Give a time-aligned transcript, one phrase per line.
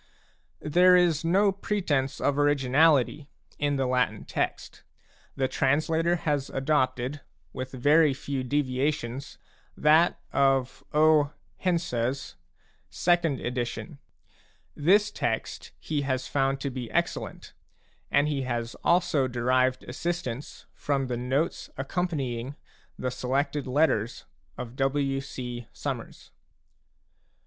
[0.63, 3.27] There is no pretence of originality
[3.59, 4.81] in the Latin text;
[5.35, 7.21] the translator has adopted,
[7.53, 9.37] with very few deviations,
[9.77, 11.33] that of O.
[11.57, 12.35] Hense's
[12.89, 13.99] second edition.
[14.75, 17.53] This text he has found to be excellent,
[18.09, 22.55] and he has also derived assistance from the notes accompanying
[22.97, 24.25] the Selected Letters
[24.57, 25.21] of W.
[25.21, 25.67] C.
[25.73, 26.31] Summers.